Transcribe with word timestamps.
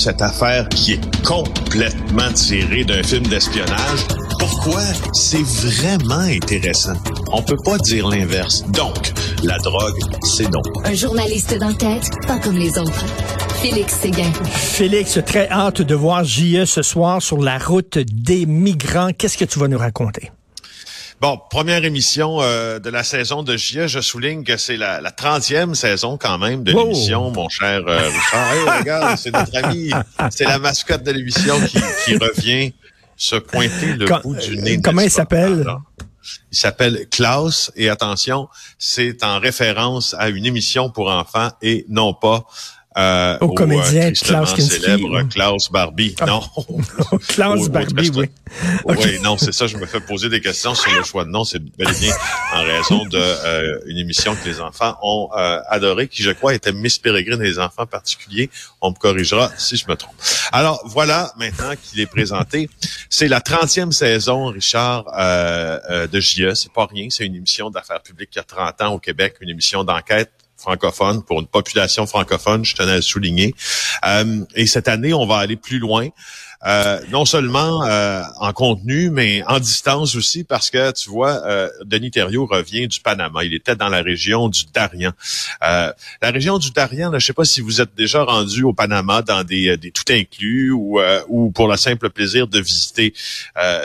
cette 0.00 0.22
affaire 0.22 0.66
qui 0.70 0.94
est 0.94 1.24
complètement 1.24 2.32
tirée 2.32 2.84
d'un 2.84 3.02
film 3.02 3.26
d'espionnage. 3.26 4.00
Pourquoi? 4.38 4.80
C'est 5.12 5.42
vraiment 5.42 6.20
intéressant? 6.20 6.94
On 7.30 7.42
peut 7.42 7.58
pas 7.62 7.76
dire 7.76 8.08
l'inverse. 8.08 8.64
Donc, 8.70 9.12
la 9.44 9.58
drogue, 9.58 9.98
c'est 10.22 10.50
non. 10.50 10.62
Un 10.84 10.94
journaliste 10.94 11.54
d'enquête, 11.58 12.08
pas 12.26 12.38
comme 12.38 12.56
les 12.56 12.78
autres. 12.78 13.04
Félix 13.60 13.94
Séguin. 14.00 14.32
Félix, 14.46 15.18
très 15.26 15.50
hâte 15.50 15.82
de 15.82 15.94
voir 15.94 16.24
JE 16.24 16.64
ce 16.64 16.80
soir 16.80 17.20
sur 17.20 17.42
la 17.42 17.58
route 17.58 17.98
des 17.98 18.46
migrants. 18.46 19.10
Qu'est-ce 19.16 19.36
que 19.36 19.44
tu 19.44 19.58
vas 19.58 19.68
nous 19.68 19.78
raconter? 19.78 20.30
Bon, 21.20 21.38
première 21.50 21.84
émission 21.84 22.40
euh, 22.40 22.78
de 22.78 22.88
la 22.88 23.04
saison 23.04 23.42
de 23.42 23.54
JE. 23.54 23.86
Je 23.88 24.00
souligne 24.00 24.42
que 24.42 24.56
c'est 24.56 24.78
la, 24.78 25.02
la 25.02 25.10
30e 25.10 25.74
saison 25.74 26.16
quand 26.16 26.38
même 26.38 26.64
de 26.64 26.72
l'émission, 26.72 27.30
mon 27.30 27.50
cher 27.50 27.82
euh, 27.86 28.08
Richard. 28.08 28.52
Hey, 28.54 28.78
regarde, 28.78 29.18
c'est 29.18 29.30
notre 29.30 29.54
ami, 29.62 29.90
c'est 30.30 30.44
la 30.46 30.58
mascotte 30.58 31.02
de 31.02 31.10
l'émission 31.10 31.60
qui, 31.66 31.78
qui 32.06 32.16
revient 32.16 32.72
se 33.16 33.36
pointer 33.36 33.96
le 33.98 34.06
bout 34.22 34.34
du 34.34 34.56
nez. 34.56 34.78
Euh, 34.78 34.80
Comment 34.82 35.02
il 35.02 35.10
s'appelle? 35.10 35.66
Il 36.52 36.56
s'appelle 36.56 37.06
Klaus 37.10 37.70
et 37.76 37.90
attention, 37.90 38.48
c'est 38.78 39.22
en 39.22 39.40
référence 39.40 40.14
à 40.18 40.30
une 40.30 40.46
émission 40.46 40.88
pour 40.88 41.10
enfants 41.10 41.50
et 41.60 41.84
non 41.90 42.14
pas 42.14 42.46
euh, 42.98 43.38
au, 43.40 43.54
comédien 43.54 44.12
Klaus 44.12 44.56
célèbre 44.56 45.22
Klaus 45.28 45.70
Barbie. 45.70 46.16
Ah. 46.20 46.26
Non. 46.26 46.42
Klaus 47.28 47.68
Barbie, 47.68 48.10
oui. 48.16 48.28
Oui, 48.84 49.20
non, 49.22 49.38
c'est 49.38 49.52
ça. 49.52 49.68
Je 49.68 49.76
me 49.76 49.86
fais 49.86 50.00
poser 50.00 50.28
des 50.28 50.40
questions 50.40 50.74
sur 50.74 50.90
le 50.92 51.04
choix 51.04 51.24
de 51.24 51.30
nom. 51.30 51.44
C'est 51.44 51.60
bel 51.60 51.88
et 51.88 52.00
bien 52.00 52.14
en 52.52 52.62
raison 52.64 53.04
de 53.04 53.16
euh, 53.16 53.78
une 53.86 53.98
émission 53.98 54.34
que 54.34 54.48
les 54.48 54.60
enfants 54.60 54.96
ont 55.02 55.28
euh, 55.36 55.60
adorée, 55.68 56.08
qui 56.08 56.24
je 56.24 56.32
crois 56.32 56.52
était 56.52 56.72
Miss 56.72 56.98
Peregrine 56.98 57.40
et 57.40 57.44
les 57.44 57.58
enfants 57.60 57.86
particuliers. 57.86 58.50
On 58.80 58.90
me 58.90 58.96
corrigera 58.96 59.52
si 59.56 59.76
je 59.76 59.86
me 59.86 59.94
trompe. 59.94 60.16
Alors 60.50 60.82
voilà, 60.84 61.32
maintenant 61.38 61.74
qu'il 61.80 62.00
est 62.00 62.06
présenté, 62.06 62.68
c'est 63.08 63.28
la 63.28 63.38
30e 63.38 63.92
saison, 63.92 64.46
Richard, 64.46 65.04
euh 65.16 66.08
de 66.08 66.20
JE. 66.20 66.54
C'est 66.54 66.72
pas 66.72 66.86
rien. 66.86 67.06
C'est 67.10 67.26
une 67.26 67.36
émission 67.36 67.70
d'affaires 67.70 68.02
publiques 68.02 68.30
qui 68.30 68.38
a 68.38 68.42
30 68.42 68.82
ans 68.82 68.94
au 68.94 68.98
Québec, 68.98 69.36
une 69.40 69.48
émission 69.48 69.84
d'enquête 69.84 70.30
francophone, 70.60 71.22
pour 71.22 71.40
une 71.40 71.46
population 71.46 72.06
francophone, 72.06 72.64
je 72.64 72.74
tenais 72.74 72.92
à 72.92 72.96
le 72.96 73.02
souligner. 73.02 73.54
Euh, 74.06 74.44
et 74.54 74.66
cette 74.66 74.88
année, 74.88 75.14
on 75.14 75.26
va 75.26 75.38
aller 75.38 75.56
plus 75.56 75.78
loin. 75.78 76.08
Euh, 76.66 77.00
non 77.10 77.24
seulement 77.24 77.86
euh, 77.86 78.22
en 78.38 78.52
contenu, 78.52 79.08
mais 79.08 79.42
en 79.46 79.58
distance 79.58 80.14
aussi, 80.14 80.44
parce 80.44 80.68
que 80.68 80.92
tu 80.92 81.08
vois, 81.08 81.42
Denis 81.86 82.10
Thériault 82.10 82.44
revient 82.44 82.86
du 82.86 83.00
Panama. 83.00 83.44
Il 83.44 83.54
était 83.54 83.76
dans 83.76 83.88
la 83.88 84.02
région 84.02 84.50
du 84.50 84.66
Darien. 84.74 85.14
la 85.62 85.94
région 86.22 86.58
du 86.58 86.70
Darien, 86.70 87.08
je 87.12 87.14
ne 87.14 87.20
sais 87.20 87.32
pas 87.32 87.46
si 87.46 87.62
vous 87.62 87.80
êtes 87.80 87.94
déjà 87.94 88.24
rendu 88.24 88.62
au 88.62 88.74
Panama 88.74 89.22
dans 89.22 89.42
des, 89.42 89.78
des 89.78 89.90
tout 89.90 90.04
inclus 90.10 90.70
ou, 90.70 91.00
ou 91.28 91.50
pour 91.50 91.66
le 91.66 91.78
simple 91.78 92.10
plaisir 92.10 92.46
de 92.46 92.60
visiter 92.60 93.14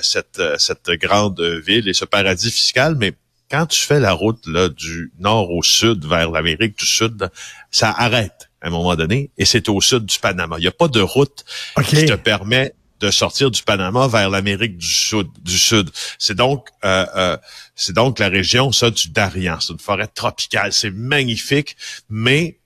cette, 0.02 0.42
cette 0.58 0.90
grande 1.00 1.40
ville 1.66 1.88
et 1.88 1.94
ce 1.94 2.04
paradis 2.04 2.52
fiscal, 2.52 2.96
mais 3.00 3.14
quand 3.50 3.68
tu 3.68 3.82
fais 3.82 4.00
la 4.00 4.14
route 4.14 4.46
là, 4.48 4.70
du 4.70 5.12
nord 5.20 5.52
au 5.52 5.64
sud 5.64 6.06
vers 6.06 6.32
l'Amérique 6.32 6.78
du 6.78 6.86
Sud, 6.86 7.30
ça 7.72 7.94
arrête 7.96 8.50
à 8.62 8.68
un 8.68 8.70
moment 8.72 8.96
donné 8.96 9.32
et 9.38 9.46
c'est 9.46 9.70
au 9.70 9.82
sud 9.82 10.06
du 10.06 10.20
Panama. 10.20 10.56
Il 10.58 10.62
n'y 10.62 10.68
a 10.68 10.72
pas 10.72 10.88
de 10.88 11.02
route 11.02 11.46
qui 11.86 12.06
te 12.06 12.16
permet 12.16 12.74
de 13.00 13.12
sortir 13.12 13.52
du 13.52 13.62
Panama 13.62 14.08
vers 14.08 14.30
l'Amérique 14.30 14.78
du 14.78 14.88
Sud. 14.88 15.28
Du 15.42 15.58
Sud. 15.58 15.90
C'est 16.18 16.36
donc 16.36 16.70
euh, 16.84 17.06
euh, 17.16 17.38
c'est 17.76 17.94
donc 17.94 18.20
la 18.20 18.30
région 18.30 18.72
ça 18.72 18.90
du 18.90 19.10
Darien. 19.10 19.60
C'est 19.60 19.74
une 19.74 19.80
forêt 19.80 20.08
tropicale. 20.08 20.74
C'est 20.74 20.92
magnifique, 20.92 21.76
mais 22.10 22.60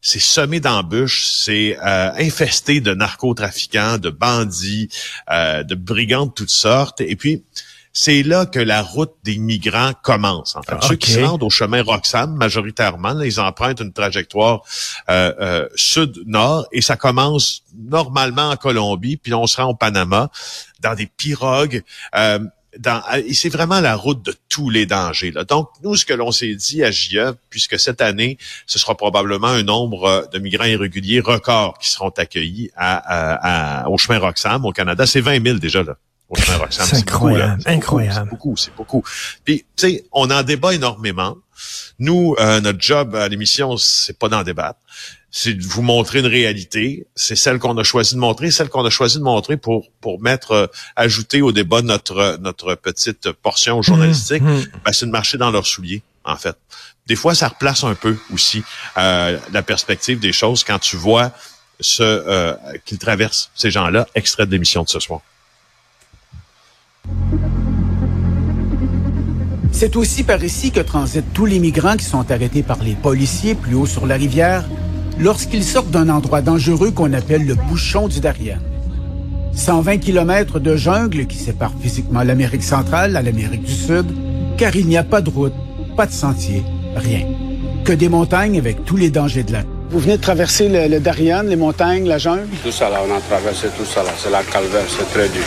c'est 0.00 0.20
semé 0.20 0.60
d'embûches, 0.60 1.26
c'est 1.26 1.76
euh, 1.78 2.12
infesté 2.18 2.80
de 2.80 2.94
narcotrafiquants, 2.94 3.98
de 3.98 4.10
bandits, 4.10 4.88
de 5.28 5.74
brigands 5.74 6.26
de 6.26 6.32
toutes 6.32 6.50
sortes. 6.50 7.00
Et 7.00 7.16
puis 7.16 7.44
c'est 7.92 8.22
là 8.22 8.46
que 8.46 8.58
la 8.58 8.82
route 8.82 9.12
des 9.24 9.38
migrants 9.38 9.92
commence. 10.02 10.56
En 10.56 10.62
fait. 10.62 10.76
Ceux 10.82 10.96
qui 10.96 11.10
se 11.10 11.20
rendent 11.20 11.42
au 11.42 11.50
chemin 11.50 11.82
Roxham, 11.82 12.34
majoritairement, 12.36 13.20
ils 13.20 13.40
empruntent 13.40 13.80
une 13.80 13.92
trajectoire 13.92 14.62
euh, 15.08 15.32
euh, 15.40 15.68
sud-nord 15.74 16.66
et 16.72 16.80
ça 16.80 16.96
commence 16.96 17.62
normalement 17.76 18.50
en 18.50 18.56
Colombie, 18.56 19.16
puis 19.16 19.34
on 19.34 19.46
se 19.46 19.56
rend 19.60 19.70
au 19.70 19.74
Panama 19.74 20.30
dans 20.80 20.94
des 20.94 21.06
pirogues. 21.06 21.82
Euh, 22.14 22.38
dans, 22.78 23.02
et 23.16 23.34
c'est 23.34 23.48
vraiment 23.48 23.80
la 23.80 23.96
route 23.96 24.22
de 24.24 24.34
tous 24.48 24.70
les 24.70 24.86
dangers. 24.86 25.32
Là. 25.32 25.44
Donc, 25.44 25.70
nous, 25.82 25.96
ce 25.96 26.04
que 26.04 26.12
l'on 26.12 26.30
s'est 26.30 26.54
dit 26.54 26.84
à 26.84 26.90
JE, 26.90 27.34
puisque 27.50 27.78
cette 27.80 28.00
année, 28.00 28.38
ce 28.66 28.78
sera 28.78 28.94
probablement 28.94 29.48
un 29.48 29.62
nombre 29.62 30.28
de 30.32 30.38
migrants 30.38 30.66
irréguliers 30.66 31.20
records 31.20 31.78
qui 31.78 31.90
seront 31.90 32.10
accueillis 32.10 32.70
à, 32.76 33.88
au 33.88 33.98
chemin 33.98 34.18
Roxham 34.18 34.64
au 34.64 34.72
Canada, 34.72 35.06
c'est 35.06 35.20
20 35.20 35.42
000 35.44 35.58
déjà 35.58 35.82
là. 35.82 35.96
C'est 36.70 36.96
incroyable, 36.96 37.62
incroyable. 37.66 38.20
C'est 38.24 38.30
beaucoup, 38.30 38.56
c'est 38.56 38.74
beaucoup. 38.76 39.02
Puis, 39.44 39.64
tu 39.76 39.88
sais, 39.88 40.04
on 40.12 40.30
en 40.30 40.42
débat 40.42 40.74
énormément. 40.74 41.36
Nous, 41.98 42.36
euh, 42.38 42.60
notre 42.60 42.80
job 42.80 43.14
à 43.14 43.28
l'émission, 43.28 43.76
c'est 43.76 44.18
pas 44.18 44.28
d'en 44.28 44.42
débattre. 44.42 44.78
C'est 45.30 45.54
de 45.54 45.64
vous 45.64 45.82
montrer 45.82 46.20
une 46.20 46.26
réalité. 46.26 47.06
C'est 47.14 47.36
celle 47.36 47.58
qu'on 47.58 47.76
a 47.76 47.82
choisi 47.82 48.14
de 48.14 48.20
montrer, 48.20 48.50
celle 48.50 48.68
qu'on 48.68 48.84
a 48.84 48.90
choisi 48.90 49.18
de 49.18 49.22
montrer 49.22 49.56
pour 49.56 49.90
pour 50.00 50.20
mettre, 50.20 50.52
euh, 50.52 50.66
ajouter 50.96 51.42
au 51.42 51.52
débat 51.52 51.82
notre 51.82 52.38
notre 52.40 52.74
petite 52.74 53.32
portion 53.32 53.82
journalistique. 53.82 54.42
Mmh, 54.42 54.54
mmh. 54.54 54.66
Ben, 54.84 54.92
c'est 54.92 55.06
de 55.06 55.10
marcher 55.10 55.36
dans 55.38 55.50
leurs 55.50 55.66
souliers, 55.66 56.02
en 56.24 56.36
fait. 56.36 56.56
Des 57.08 57.16
fois, 57.16 57.34
ça 57.34 57.48
replace 57.48 57.84
un 57.84 57.94
peu 57.94 58.16
aussi 58.32 58.62
euh, 58.98 59.38
la 59.52 59.62
perspective 59.62 60.20
des 60.20 60.32
choses 60.32 60.62
quand 60.62 60.78
tu 60.78 60.96
vois 60.96 61.32
ce 61.80 62.02
euh, 62.02 62.54
qu'ils 62.84 62.98
traversent, 62.98 63.50
ces 63.54 63.70
gens-là, 63.70 64.06
extrait 64.14 64.46
de 64.46 64.50
l'émission 64.50 64.82
de 64.82 64.88
ce 64.88 65.00
soir. 65.00 65.22
C'est 69.80 69.94
aussi 69.94 70.24
par 70.24 70.42
ici 70.42 70.72
que 70.72 70.80
transitent 70.80 71.32
tous 71.32 71.46
les 71.46 71.60
migrants 71.60 71.96
qui 71.96 72.04
sont 72.04 72.32
arrêtés 72.32 72.64
par 72.64 72.82
les 72.82 72.94
policiers 72.94 73.54
plus 73.54 73.76
haut 73.76 73.86
sur 73.86 74.06
la 74.08 74.16
rivière 74.16 74.64
lorsqu'ils 75.20 75.62
sortent 75.62 75.92
d'un 75.92 76.08
endroit 76.08 76.42
dangereux 76.42 76.90
qu'on 76.90 77.12
appelle 77.12 77.46
le 77.46 77.54
bouchon 77.54 78.08
du 78.08 78.18
Darien. 78.18 78.58
120 79.52 79.98
kilomètres 79.98 80.58
de 80.58 80.74
jungle 80.74 81.28
qui 81.28 81.38
séparent 81.38 81.76
physiquement 81.80 82.24
l'Amérique 82.24 82.64
centrale 82.64 83.16
à 83.16 83.22
l'Amérique 83.22 83.62
du 83.62 83.72
Sud, 83.72 84.06
car 84.56 84.74
il 84.74 84.88
n'y 84.88 84.96
a 84.96 85.04
pas 85.04 85.20
de 85.20 85.30
route, 85.30 85.54
pas 85.96 86.06
de 86.06 86.12
sentier, 86.12 86.64
rien. 86.96 87.24
Que 87.84 87.92
des 87.92 88.08
montagnes 88.08 88.58
avec 88.58 88.84
tous 88.84 88.96
les 88.96 89.10
dangers 89.10 89.44
de 89.44 89.52
la 89.52 89.62
vous 89.90 90.00
venez 90.00 90.16
de 90.16 90.22
traverser 90.22 90.68
le, 90.68 90.98
Darien, 90.98 91.44
les 91.44 91.56
montagnes, 91.56 92.08
la 92.08 92.18
jungle? 92.18 92.48
Tout 92.64 92.72
ça 92.72 92.90
là, 92.90 93.00
on 93.08 93.16
a 93.16 93.20
traversé 93.20 93.68
tout 93.78 93.84
ça 93.84 94.02
là. 94.02 94.10
C'est 94.18 94.30
la 94.30 94.42
calvaire, 94.42 94.84
c'est 94.88 95.08
très 95.12 95.28
dur. 95.28 95.44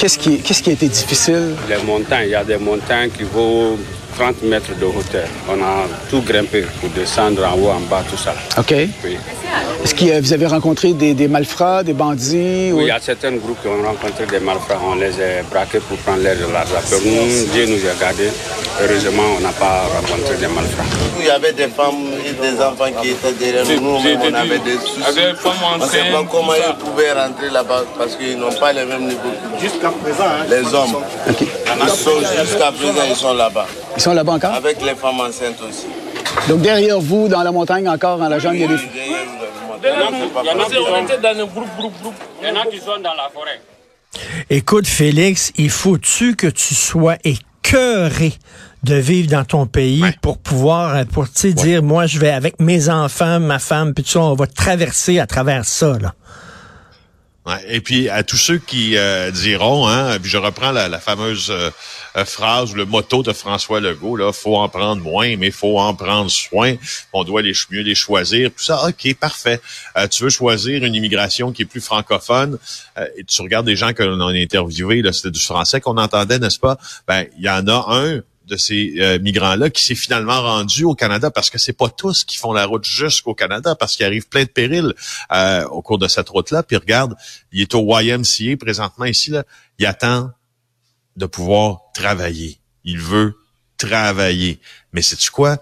Qu'est-ce 0.00 0.18
qui, 0.18 0.38
qu'est-ce 0.38 0.62
qui 0.62 0.70
a 0.70 0.72
été 0.72 0.88
difficile? 0.88 1.54
Les 1.68 1.76
montagnes. 1.84 2.28
Il 2.28 2.30
y 2.30 2.34
a 2.34 2.42
des 2.42 2.56
montagnes 2.56 3.10
qui 3.10 3.22
vont 3.22 3.76
30 4.20 4.42
mètres 4.42 4.76
de 4.78 4.84
hauteur. 4.84 5.26
On 5.48 5.54
a 5.62 5.86
tout 6.10 6.20
grimpé 6.20 6.66
pour 6.78 6.90
descendre 6.90 7.42
en 7.42 7.54
haut, 7.58 7.70
en 7.70 7.80
bas, 7.88 8.02
tout 8.08 8.18
ça. 8.18 8.34
OK. 8.58 8.74
Oui. 9.02 9.16
Est-ce 9.82 9.94
que 9.94 10.20
vous 10.20 10.32
avez 10.34 10.46
rencontré 10.46 10.92
des, 10.92 11.14
des 11.14 11.26
malfrats, 11.26 11.82
des 11.82 11.94
bandits? 11.94 12.70
Oui, 12.74 12.82
il 12.84 12.88
y 12.88 12.90
a 12.90 13.00
certains 13.00 13.32
groupes 13.32 13.60
qui 13.62 13.68
ont 13.68 13.82
rencontré 13.82 14.26
des 14.26 14.38
malfrats. 14.38 14.78
On 14.86 14.96
les 14.96 15.14
a 15.14 15.42
braqués 15.50 15.80
pour 15.80 15.96
prendre 15.98 16.22
l'air 16.22 16.36
de 16.36 16.52
l'argent. 16.52 16.74
Nous, 17.02 17.46
Dieu 17.52 17.64
nous 17.66 17.80
a 17.88 17.94
gardés. 17.98 18.28
Heureusement, 18.82 19.22
on 19.38 19.40
n'a 19.40 19.48
pas 19.52 19.84
rencontré 19.96 20.36
des 20.36 20.48
malfrats. 20.48 20.84
Il 21.18 21.24
y 21.26 21.30
avait 21.30 21.54
des 21.54 21.68
femmes 21.68 22.04
et 22.26 22.32
des 22.32 22.60
enfants 22.62 22.92
qui 23.00 23.08
étaient 23.10 23.32
derrière 23.32 23.64
nous. 23.80 23.96
On 23.96 24.34
avait 24.34 24.58
des 24.58 24.76
soucis. 24.76 25.00
On 25.74 25.78
ne 25.82 25.88
sait 25.88 26.12
pas 26.12 26.24
comment 26.30 26.52
ils 26.54 26.76
pouvaient 26.84 27.12
rentrer 27.12 27.48
là-bas 27.50 27.84
parce 27.96 28.16
qu'ils 28.16 28.38
n'ont 28.38 28.52
pas 28.52 28.74
les 28.74 28.84
mêmes 28.84 29.06
niveaux. 29.08 29.32
Jusqu'à 29.60 29.88
présent, 30.02 30.24
hein, 30.24 30.44
Les 30.50 30.74
hommes. 30.74 30.96
Ils 31.26 31.88
sont 31.88 32.20
jusqu'à 32.20 32.70
présent, 32.72 33.04
ils 33.08 33.16
sont 33.16 33.32
là-bas. 33.34 33.66
Ils 33.96 34.02
sont 34.02 34.12
là-bas 34.12 34.32
encore? 34.32 34.54
Avec 34.54 34.80
les 34.82 34.94
femmes 34.94 35.20
enceintes 35.20 35.60
aussi. 35.68 35.86
Donc 36.48 36.62
derrière 36.62 37.00
vous, 37.00 37.28
dans 37.28 37.42
la 37.42 37.52
montagne 37.52 37.88
encore, 37.88 38.18
dans 38.18 38.28
la 38.28 38.38
jungle, 38.38 38.56
il 38.56 38.62
y 38.62 38.64
a 38.64 38.68
des... 38.68 38.74
Il 39.82 39.88
y 39.88 40.50
en 40.50 40.60
a 40.60 40.64
qui 40.66 40.74
sont 40.74 41.20
dans 41.22 41.38
le 41.38 41.46
groupe, 41.46 41.68
groupe, 41.78 42.02
groupe. 42.02 42.14
Il 42.42 42.48
y 42.48 42.50
en 42.50 42.60
a 42.60 42.66
qui 42.66 42.78
sont 42.78 43.00
dans 43.02 43.14
la 43.14 43.30
forêt. 43.32 43.60
Écoute, 44.50 44.86
Félix, 44.86 45.52
il 45.56 45.70
faut-tu 45.70 46.36
que 46.36 46.46
tu 46.46 46.74
sois 46.74 47.16
écœuré 47.24 48.32
de 48.82 48.94
vivre 48.94 49.30
dans 49.30 49.44
ton 49.44 49.66
pays 49.66 50.04
pour 50.22 50.38
pouvoir, 50.38 50.96
euh, 50.96 51.04
pour 51.04 51.30
te 51.30 51.46
dire, 51.46 51.82
moi, 51.82 52.06
je 52.06 52.18
vais 52.18 52.30
avec 52.30 52.60
mes 52.60 52.88
enfants, 52.88 53.38
ma 53.38 53.58
femme, 53.58 53.94
puis 53.94 54.04
tout 54.04 54.10
ça, 54.10 54.20
on 54.20 54.34
va 54.34 54.46
traverser 54.46 55.18
à 55.18 55.26
travers 55.26 55.64
ça, 55.64 55.98
là? 56.00 56.14
Et 57.66 57.80
puis 57.80 58.08
à 58.08 58.22
tous 58.22 58.36
ceux 58.36 58.58
qui 58.58 58.96
euh, 58.96 59.30
diront, 59.30 59.88
hein, 59.88 60.18
puis 60.20 60.30
je 60.30 60.36
reprends 60.36 60.72
la, 60.72 60.98
fameuse 61.00 61.50
euh, 61.50 61.70
phrase, 62.24 62.74
le 62.74 62.84
motto 62.84 63.22
de 63.22 63.32
François 63.32 63.80
Legault, 63.80 64.16
là, 64.16 64.32
faut 64.32 64.56
en 64.56 64.68
prendre 64.68 65.02
moins, 65.02 65.36
mais 65.36 65.50
faut 65.50 65.78
en 65.78 65.94
prendre 65.94 66.30
soin. 66.30 66.74
On 67.12 67.24
doit 67.24 67.42
les 67.42 67.54
mieux 67.70 67.80
les 67.80 67.94
choisir. 67.94 68.50
Tout 68.50 68.62
ça, 68.62 68.86
ok, 68.86 69.14
parfait. 69.14 69.60
tu 70.10 70.22
veux 70.22 70.30
choisir 70.30 70.84
une 70.84 70.94
immigration 70.94 71.50
qui 71.50 71.62
est 71.62 71.66
plus 71.66 71.80
francophone, 71.80 72.58
et 73.16 73.24
tu 73.24 73.40
regardes 73.42 73.66
des 73.66 73.76
gens 73.76 73.92
que 73.94 74.02
l'on 74.02 74.20
a 74.20 74.32
interviewés, 74.32 75.02
là, 75.02 75.12
c'était 75.12 75.30
du 75.30 75.40
français 75.40 75.80
qu'on 75.80 75.96
entendait, 75.96 76.38
n'est-ce 76.38 76.58
pas? 76.58 76.78
Ben, 77.08 77.26
il 77.38 77.44
y 77.44 77.50
en 77.50 77.66
a 77.68 77.86
un 77.88 78.20
de 78.50 78.56
ces 78.56 78.94
euh, 78.98 79.18
migrants-là 79.20 79.70
qui 79.70 79.82
s'est 79.82 79.94
finalement 79.94 80.42
rendu 80.42 80.84
au 80.84 80.94
Canada 80.94 81.30
parce 81.30 81.48
que 81.48 81.58
c'est 81.58 81.72
pas 81.72 81.88
tous 81.88 82.24
qui 82.24 82.36
font 82.36 82.52
la 82.52 82.66
route 82.66 82.84
jusqu'au 82.84 83.34
Canada 83.34 83.74
parce 83.76 83.96
qu'il 83.96 84.04
arrive 84.04 84.28
plein 84.28 84.42
de 84.42 84.48
périls 84.48 84.92
euh, 85.32 85.64
au 85.68 85.80
cours 85.80 85.98
de 85.98 86.08
cette 86.08 86.28
route-là. 86.28 86.62
Puis 86.62 86.76
regarde, 86.76 87.14
il 87.52 87.60
est 87.60 87.74
au 87.74 87.86
YMCA 87.98 88.56
présentement 88.58 89.04
ici, 89.04 89.30
là, 89.30 89.44
il 89.78 89.86
attend 89.86 90.30
de 91.16 91.26
pouvoir 91.26 91.92
travailler. 91.94 92.58
Il 92.84 92.98
veut 92.98 93.38
travailler. 93.76 94.60
Mais 94.92 95.02
c'est-tu 95.02 95.30
quoi? 95.30 95.58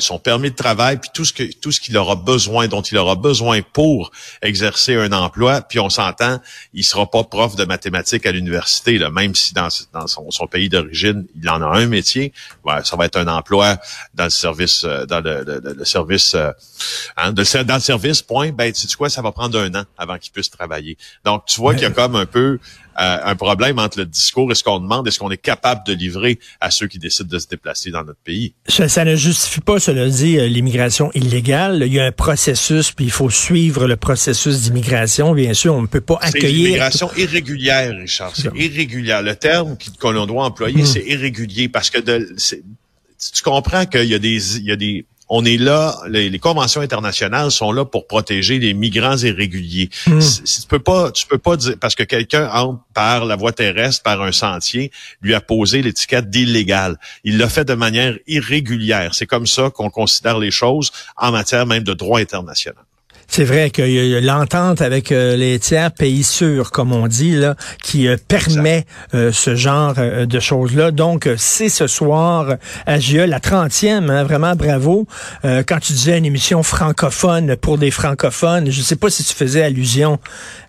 Son 0.00 0.18
permis 0.18 0.50
de 0.50 0.56
travail, 0.56 0.98
puis 0.98 1.10
tout 1.12 1.24
ce 1.24 1.32
que 1.32 1.44
tout 1.60 1.72
ce 1.72 1.80
qu'il 1.80 1.96
aura 1.96 2.16
besoin, 2.16 2.68
dont 2.68 2.82
il 2.82 2.96
aura 2.98 3.14
besoin 3.14 3.60
pour 3.62 4.10
exercer 4.42 4.94
un 4.94 5.12
emploi, 5.12 5.60
puis 5.62 5.78
on 5.78 5.90
s'entend, 5.90 6.40
il 6.72 6.84
sera 6.84 7.10
pas 7.10 7.24
prof 7.24 7.56
de 7.56 7.64
mathématiques 7.64 8.26
à 8.26 8.32
l'université, 8.32 8.98
là, 8.98 9.10
même 9.10 9.34
si 9.34 9.54
dans, 9.54 9.68
dans 9.92 10.06
son, 10.06 10.46
pays 10.46 10.68
d'origine, 10.68 11.26
il 11.40 11.48
en 11.48 11.60
a 11.62 11.66
un 11.66 11.86
métier, 11.86 12.32
ça 12.84 12.96
va 12.96 13.06
être 13.06 13.16
un 13.16 13.26
emploi 13.26 13.78
dans 14.14 14.24
le 14.24 14.30
service, 14.30 14.84
euh, 14.84 15.04
dans 15.06 15.20
le, 15.20 15.44
le, 15.44 15.84
service, 15.84 16.34
euh, 16.34 16.50
hein, 17.16 17.32
de, 17.32 17.62
dans 17.64 17.74
le 17.74 17.80
service, 17.80 18.22
point, 18.22 18.52
ben, 18.52 18.72
tu 18.72 18.88
sais 18.88 18.96
quoi, 18.96 19.10
ça 19.10 19.22
va 19.22 19.32
prendre 19.32 19.58
un 19.58 19.74
an 19.74 19.84
avant 19.98 20.18
qu'il 20.18 20.32
puisse 20.32 20.50
travailler. 20.50 20.96
Donc, 21.24 21.46
tu 21.46 21.60
vois 21.60 21.74
qu'il 21.74 21.82
y 21.82 21.86
a 21.86 21.90
comme 21.90 22.16
un 22.16 22.26
peu 22.26 22.58
un 22.98 23.36
problème 23.36 23.78
entre 23.78 23.98
le 23.98 24.06
discours 24.06 24.50
et 24.50 24.54
ce 24.54 24.64
qu'on 24.64 24.78
demande 24.78 25.06
et 25.08 25.10
ce 25.10 25.18
qu'on 25.18 25.30
est 25.30 25.36
capable 25.36 25.86
de 25.86 25.92
livrer 25.92 26.38
à 26.60 26.70
ceux 26.70 26.86
qui 26.86 26.98
décident 26.98 27.28
de 27.28 27.38
se 27.38 27.48
déplacer 27.48 27.90
dans 27.90 28.04
notre 28.04 28.20
pays. 28.20 28.54
Ça, 28.68 28.88
ça 28.88 29.04
ne 29.04 29.16
justifie 29.16 29.60
pas, 29.60 29.78
cela 29.78 30.08
dit, 30.08 30.38
euh, 30.38 30.46
l'immigration 30.46 31.10
illégale. 31.14 31.82
Il 31.86 31.92
y 31.92 32.00
a 32.00 32.04
un 32.04 32.12
processus, 32.12 32.92
puis 32.92 33.06
il 33.06 33.10
faut 33.10 33.30
suivre 33.30 33.86
le 33.86 33.96
processus 33.96 34.62
d'immigration. 34.62 35.34
Bien 35.34 35.54
sûr, 35.54 35.74
on 35.74 35.82
ne 35.82 35.86
peut 35.86 36.00
pas 36.00 36.18
accueillir... 36.20 36.48
C'est 36.48 36.52
l'immigration 36.52 37.10
irrégulière, 37.16 37.96
Richard. 37.96 38.32
C'est 38.34 38.54
irrégulière. 38.56 39.22
Le 39.22 39.36
terme 39.36 39.76
qu'on 40.00 40.26
doit 40.26 40.44
employer, 40.44 40.82
hmm. 40.82 40.86
c'est 40.86 41.04
irrégulier 41.04 41.68
parce 41.68 41.90
que 41.90 42.00
de, 42.00 42.34
tu 43.34 43.42
comprends 43.42 43.86
qu'il 43.86 44.04
y 44.04 44.14
a 44.14 44.18
des, 44.18 44.58
il 44.58 44.64
y 44.64 44.72
a 44.72 44.76
des 44.76 45.06
on 45.28 45.44
est 45.44 45.56
là, 45.56 45.96
les, 46.08 46.38
conventions 46.38 46.80
internationales 46.80 47.50
sont 47.50 47.72
là 47.72 47.84
pour 47.84 48.06
protéger 48.06 48.58
les 48.58 48.74
migrants 48.74 49.16
irréguliers. 49.16 49.90
Hmm. 50.06 50.20
Tu 50.20 50.66
peux 50.68 50.78
pas, 50.78 51.10
tu 51.10 51.26
peux 51.26 51.38
pas 51.38 51.56
dire 51.56 51.74
parce 51.80 51.94
que 51.94 52.04
quelqu'un 52.04 52.48
entre 52.52 52.80
par 52.94 53.24
la 53.24 53.36
voie 53.36 53.52
terrestre, 53.52 54.02
par 54.02 54.22
un 54.22 54.32
sentier, 54.32 54.92
lui 55.20 55.34
a 55.34 55.40
posé 55.40 55.82
l'étiquette 55.82 56.30
d'illégal. 56.30 56.98
Il 57.24 57.38
l'a 57.38 57.48
fait 57.48 57.64
de 57.64 57.74
manière 57.74 58.16
irrégulière. 58.26 59.14
C'est 59.14 59.26
comme 59.26 59.46
ça 59.46 59.70
qu'on 59.70 59.90
considère 59.90 60.38
les 60.38 60.50
choses 60.50 60.92
en 61.16 61.32
matière 61.32 61.66
même 61.66 61.82
de 61.82 61.94
droit 61.94 62.20
international. 62.20 62.84
C'est 63.28 63.44
vrai 63.44 63.70
qu'il 63.70 63.90
y 63.90 64.16
a 64.16 64.20
l'entente 64.20 64.80
avec 64.80 65.12
euh, 65.12 65.36
les 65.36 65.58
tiers 65.58 65.90
pays 65.90 66.22
sûrs, 66.22 66.70
comme 66.70 66.92
on 66.92 67.06
dit, 67.06 67.32
là, 67.32 67.54
qui 67.82 68.08
euh, 68.08 68.16
permet 68.28 68.86
euh, 69.14 69.32
ce 69.32 69.54
genre 69.56 69.94
de 69.94 70.40
choses-là. 70.40 70.90
Donc, 70.90 71.28
c'est 71.36 71.68
ce 71.68 71.86
soir 71.86 72.54
à 72.86 72.98
GIE, 72.98 73.26
la 73.26 73.40
30e, 73.40 74.10
hein, 74.10 74.24
vraiment 74.24 74.54
bravo. 74.54 75.06
quand 75.42 75.78
tu 75.80 75.92
disais 75.92 76.18
une 76.18 76.24
émission 76.24 76.62
francophone 76.62 77.56
pour 77.56 77.78
des 77.78 77.90
francophones, 77.90 78.70
je 78.70 78.80
sais 78.80 78.96
pas 78.96 79.10
si 79.10 79.24
tu 79.24 79.34
faisais 79.34 79.62
allusion 79.62 80.18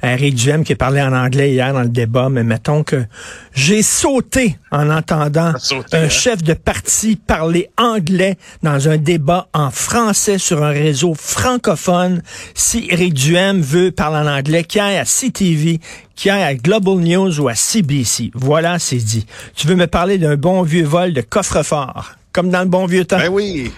à 0.02 0.14
Eric 0.14 0.36
Duhem 0.36 0.64
qui 0.64 0.76
parlait 0.76 1.02
en 1.02 1.14
anglais 1.14 1.52
hier 1.52 1.74
dans 1.74 1.82
le 1.82 1.90
débat, 1.90 2.30
mais 2.30 2.44
mettons 2.44 2.84
que 2.84 3.06
j'ai 3.54 3.82
sauté 3.82 4.58
en 4.72 4.90
entendant 4.90 5.54
un 5.94 6.04
hein? 6.04 6.10
chef 6.10 6.44
de 6.44 6.54
parti 6.54 7.16
parler 7.16 7.70
anglais 7.78 8.38
dans 8.64 8.90
un 8.90 8.98
débat 8.98 9.48
en 9.54 9.72
français 9.72 10.38
sur 10.38 10.64
un 10.64 10.70
réseau 10.70 11.14
francophone 11.16 12.22
si 12.54 12.88
Eric 12.90 13.14
Duhem 13.14 13.62
veut 13.62 13.92
parler 13.92 14.30
en 14.30 14.32
anglais, 14.32 14.64
qu'il 14.64 14.82
aille 14.82 14.98
à 14.98 15.06
CTV, 15.06 15.80
qu'il 16.16 16.32
aille 16.32 16.44
à 16.44 16.56
Global 16.56 16.96
News 16.96 17.40
ou 17.40 17.48
à 17.48 17.56
CBC. 17.56 18.32
Voilà, 18.34 18.80
c'est 18.80 18.98
dit. 18.98 19.26
Tu 19.56 19.68
veux 19.68 19.76
me 19.76 19.88
parler 19.88 20.18
d'un 20.18 20.36
bon 20.36 20.64
vieux 20.64 20.86
vol 20.86 21.14
de 21.14 21.22
coffre-fort, 21.22 22.12
comme 22.32 22.50
dans 22.50 22.62
le 22.62 22.70
bon 22.70 22.86
vieux 22.86 23.06
temps? 23.06 23.18
Ben 23.18 23.30
oui, 23.30 23.72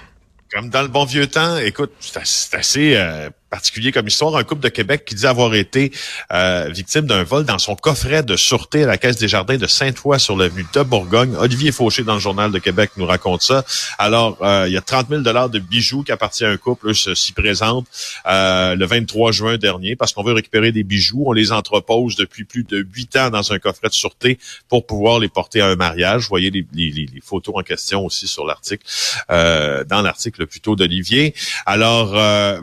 comme 0.52 0.70
dans 0.70 0.82
le 0.82 0.88
bon 0.88 1.06
vieux 1.06 1.28
temps. 1.28 1.58
Écoute, 1.58 1.92
c'est 2.00 2.56
assez, 2.56 2.96
euh, 2.96 3.30
particulier 3.50 3.92
comme 3.92 4.08
histoire. 4.08 4.36
Un 4.36 4.44
couple 4.44 4.62
de 4.62 4.70
Québec 4.70 5.04
qui 5.06 5.16
dit 5.16 5.28
avoir 5.28 5.54
été 5.56 5.92
euh, 6.32 6.70
victime 6.72 7.06
d'un 7.06 7.24
vol 7.24 7.46
dans 7.46 7.58
son 7.58 7.76
coffret 7.76 8.24
de 8.24 8.36
sûreté 8.36 8.84
à 8.84 8.88
la 8.88 8.98
Caisse 8.98 9.18
des 9.18 9.28
Jardins 9.28 9.58
de 9.58 9.68
Sainte-Foy 9.68 10.20
sur 10.20 10.38
l'avenue 10.38 10.66
de 10.74 10.84
Bourgogne. 10.84 11.36
Olivier 11.36 11.72
Fauché 11.72 12.04
dans 12.04 12.14
le 12.14 12.20
Journal 12.20 12.52
de 12.52 12.60
Québec 12.60 12.92
nous 12.98 13.06
raconte 13.06 13.42
ça. 13.42 13.66
Alors, 13.98 14.38
euh, 14.42 14.66
il 14.68 14.74
y 14.74 14.78
a 14.78 14.82
30 14.82 15.10
000 15.10 15.22
dollars 15.22 15.50
de 15.50 15.60
bijoux 15.60 16.04
qui 16.04 16.12
appartient 16.12 16.46
à 16.46 16.50
un 16.50 16.58
couple, 16.58 16.94
s'y 16.94 17.34
présentent 17.34 17.88
euh, 18.28 18.76
le 18.76 18.86
23 18.86 19.32
juin 19.32 19.58
dernier 19.58 19.96
parce 19.96 20.14
qu'on 20.14 20.24
veut 20.24 20.34
récupérer 20.34 20.72
des 20.72 20.84
bijoux. 20.84 21.24
On 21.26 21.34
les 21.34 21.52
entrepose 21.52 22.16
depuis 22.16 22.44
plus 22.44 22.64
de 22.64 22.86
huit 22.94 23.16
ans 23.16 23.30
dans 23.30 23.52
un 23.52 23.60
coffret 23.60 23.90
de 23.90 23.94
sûreté 23.94 24.38
pour 24.68 24.86
pouvoir 24.86 25.20
les 25.20 25.30
porter 25.30 25.62
à 25.62 25.68
un 25.68 25.76
mariage. 25.76 26.24
Vous 26.24 26.30
voyez 26.30 26.52
les, 26.52 26.66
les, 26.74 26.92
les 26.92 27.22
photos 27.22 27.56
en 27.58 27.64
question 27.64 28.06
aussi 28.06 28.28
sur 28.28 28.46
l'article, 28.46 28.86
dans 29.30 30.02
l'article 30.04 30.46
plutôt 30.46 30.76
d'Olivier. 30.76 31.34
Alors, 31.66 32.10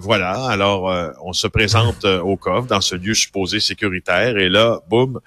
voilà. 0.00 0.46
Alors, 0.46 0.75
euh, 0.84 1.11
on 1.23 1.32
se 1.32 1.46
présente 1.46 2.05
euh, 2.05 2.20
au 2.20 2.37
coffre 2.37 2.67
dans 2.67 2.81
ce 2.81 2.94
lieu 2.94 3.14
supposé 3.14 3.61
sécuritaire 3.61 4.37
et 4.37 4.49
là, 4.49 4.81
boum, 4.88 5.20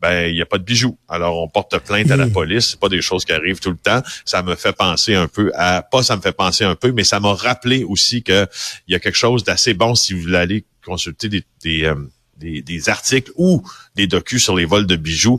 ben 0.00 0.28
il 0.28 0.34
n'y 0.34 0.42
a 0.42 0.46
pas 0.46 0.58
de 0.58 0.64
bijoux. 0.64 0.98
Alors 1.08 1.42
on 1.42 1.48
porte 1.48 1.78
plainte 1.78 2.10
à 2.10 2.16
la 2.16 2.26
police, 2.26 2.70
c'est 2.70 2.80
pas 2.80 2.88
des 2.88 3.00
choses 3.00 3.24
qui 3.24 3.32
arrivent 3.32 3.60
tout 3.60 3.70
le 3.70 3.78
temps. 3.78 4.02
Ça 4.24 4.42
me 4.42 4.54
fait 4.54 4.76
penser 4.76 5.14
un 5.14 5.28
peu 5.28 5.50
à 5.54 5.82
pas 5.82 6.02
ça 6.02 6.16
me 6.16 6.20
fait 6.20 6.36
penser 6.36 6.64
un 6.64 6.74
peu, 6.74 6.92
mais 6.92 7.04
ça 7.04 7.20
m'a 7.20 7.32
rappelé 7.34 7.84
aussi 7.84 8.22
que 8.22 8.46
il 8.86 8.92
y 8.92 8.94
a 8.94 8.98
quelque 8.98 9.16
chose 9.16 9.44
d'assez 9.44 9.74
bon 9.74 9.94
si 9.94 10.12
vous 10.12 10.22
voulez 10.22 10.36
aller 10.36 10.64
consulter 10.84 11.28
des, 11.28 11.44
des, 11.62 11.84
euh, 11.84 11.94
des 12.38 12.88
articles 12.88 13.32
ou 13.36 13.62
des 13.94 14.06
docus 14.06 14.44
sur 14.44 14.54
les 14.54 14.66
vols 14.66 14.86
de 14.86 14.96
bijoux 14.96 15.38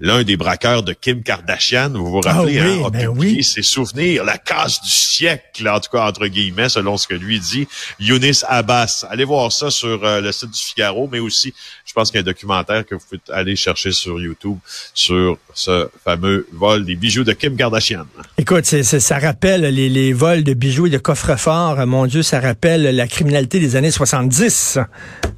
l'un 0.00 0.24
des 0.24 0.36
braqueurs 0.36 0.82
de 0.82 0.92
Kim 0.92 1.22
Kardashian, 1.22 1.90
vous 1.90 2.10
vous 2.10 2.20
rappelez, 2.20 2.58
ah 2.58 2.64
hein, 2.64 2.82
a 2.86 2.90
ben 2.90 3.12
publié 3.12 3.42
ses 3.42 3.62
souvenirs, 3.62 4.24
la 4.24 4.38
casse 4.38 4.82
du 4.82 4.90
siècle, 4.90 5.68
en 5.68 5.78
tout 5.78 5.90
cas 5.90 6.06
entre 6.06 6.26
guillemets, 6.26 6.68
selon 6.68 6.96
ce 6.96 7.06
que 7.06 7.14
lui 7.14 7.38
dit 7.38 7.68
Younis 8.00 8.40
Abbas. 8.48 9.06
Allez 9.08 9.24
voir 9.24 9.52
ça 9.52 9.70
sur 9.70 10.04
euh, 10.04 10.20
le 10.20 10.32
site 10.32 10.50
du 10.50 10.60
Figaro, 10.60 11.08
mais 11.10 11.20
aussi, 11.20 11.54
je 11.84 11.92
pense 11.92 12.10
qu'il 12.10 12.18
y 12.18 12.18
a 12.18 12.22
un 12.22 12.24
documentaire 12.24 12.84
que 12.84 12.94
vous 12.96 13.00
pouvez 13.08 13.20
aller 13.32 13.54
chercher 13.56 13.92
sur 13.92 14.20
YouTube 14.20 14.58
sur 14.94 15.38
ce 15.54 15.88
fameux 16.02 16.46
vol 16.52 16.84
des 16.84 16.96
bijoux 16.96 17.24
de 17.24 17.32
Kim 17.32 17.56
Kardashian. 17.56 18.06
Écoute, 18.38 18.64
ça 18.64 19.18
rappelle 19.18 19.62
les, 19.62 19.88
les, 19.88 20.12
vols 20.12 20.42
de 20.42 20.54
bijoux 20.54 20.86
et 20.86 20.90
de 20.90 20.98
coffres-forts. 20.98 21.86
Mon 21.86 22.06
Dieu, 22.06 22.22
ça 22.22 22.40
rappelle 22.40 22.82
la 22.82 23.06
criminalité 23.06 23.60
des 23.60 23.76
années 23.76 23.90
70. 23.90 24.78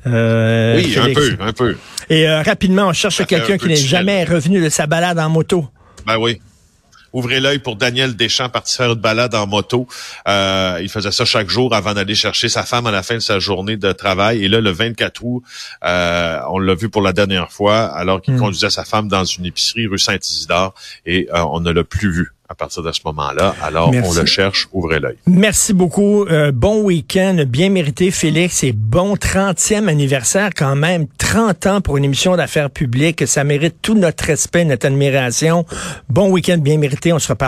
Euh, 0.06 0.76
oui, 0.76 0.97
un 0.99 1.12
peu, 1.12 1.37
un 1.41 1.53
peu. 1.53 1.76
Et 2.08 2.29
euh, 2.29 2.43
rapidement, 2.43 2.88
on 2.88 2.93
cherche 2.93 3.25
quelqu'un 3.26 3.58
qui 3.58 3.67
n'est 3.67 3.76
jamais 3.76 4.25
revenu 4.25 4.45
de 4.48 4.69
sa 4.69 4.87
balade 4.87 5.19
en 5.19 5.28
moto. 5.28 5.66
Ben 6.06 6.16
oui. 6.19 6.40
Ouvrez 7.12 7.40
l'œil 7.40 7.60
pour 7.60 7.76
Daniel 7.76 8.14
Deschamps, 8.14 8.50
parti 8.50 8.76
faire 8.76 8.93
une 8.93 9.00
balade 9.00 9.34
en 9.34 9.46
moto. 9.46 9.87
Euh, 10.28 10.78
il 10.82 10.90
faisait 10.90 11.12
ça 11.12 11.25
chaque 11.25 11.48
jour 11.48 11.75
avant 11.75 11.94
d'aller 11.94 12.14
chercher 12.14 12.50
sa 12.50 12.62
femme 12.62 12.87
à 12.87 12.90
la 12.90 13.02
fin 13.02 13.14
de 13.14 13.20
sa 13.20 13.38
journée 13.38 13.78
de 13.78 13.93
travail. 13.93 14.44
Et 14.44 14.48
là, 14.48 14.60
le 14.60 14.70
24 14.70 15.22
août, 15.25 15.43
euh, 15.84 16.40
on 16.50 16.58
l'a 16.58 16.75
vu 16.75 16.90
pour 16.90 17.00
la 17.00 17.15
dernière 17.15 17.50
fois, 17.50 17.86
alors 17.86 18.20
qu'il 18.20 18.34
hmm. 18.34 18.41
conduisait 18.41 18.70
sa 18.70 18.84
femme 18.84 19.08
dans 19.08 19.24
une 19.24 19.46
épicerie 19.46 19.86
rue 19.86 19.98
Saint-Isidore, 19.98 20.74
et 21.06 21.26
on 21.32 21.60
ne 21.60 21.70
l'a 21.70 21.84
plus 21.84 22.12
vu 22.12 22.32
à 22.48 22.55
partir 22.55 22.82
de 22.82 22.93
ce 22.93 23.00
moment-là. 23.05 23.55
Alors, 23.62 23.91
on 23.91 24.12
le 24.12 24.24
cherche, 24.24 24.69
ouvrez 24.72 25.00
l'œil. 25.00 25.17
Merci 25.26 25.72
beaucoup. 25.72 26.24
Euh, 26.24 26.53
bon 26.53 26.82
week-end, 26.82 27.44
bien 27.46 27.70
mérité, 27.70 28.10
Félix, 28.10 28.62
et 28.65 28.72
bon 28.72 29.15
30e 29.15 29.88
anniversaire 29.88 30.50
quand 30.56 30.76
même. 30.76 31.06
30 31.19 31.67
ans 31.67 31.81
pour 31.81 31.96
une 31.96 32.05
émission 32.05 32.36
d'affaires 32.36 32.70
publiques. 32.70 33.26
Ça 33.26 33.44
mérite 33.44 33.76
tout 33.82 33.94
notre 33.94 34.24
respect, 34.24 34.65
notre 34.65 34.86
admiration. 34.86 35.67
Bon 36.08 36.31
week-end 36.31 36.58
bien 36.58 36.79
mérité. 36.79 37.12
On 37.12 37.19
se 37.19 37.29
reparle. 37.29 37.44